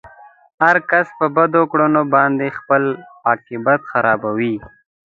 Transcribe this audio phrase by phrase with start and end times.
[0.63, 2.83] هر کس په بدو کړنو باندې خپل
[3.29, 4.55] عاقبت خرابوي.